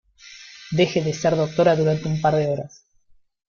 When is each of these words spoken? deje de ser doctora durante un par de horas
deje 0.71 1.03
de 1.03 1.13
ser 1.13 1.35
doctora 1.35 1.75
durante 1.75 2.07
un 2.07 2.19
par 2.23 2.35
de 2.35 2.47
horas 2.47 2.85